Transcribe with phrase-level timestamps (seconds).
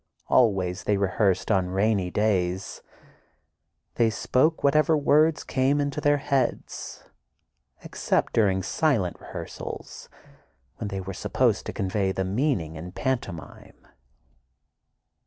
[0.29, 2.81] Always they rehearsed on rainy days.
[3.97, 7.03] They spoke whatever words came into their heads,
[7.83, 10.09] except during "silent rehearsals,"
[10.77, 13.85] when they were supposed to convey the meaning in pantomime.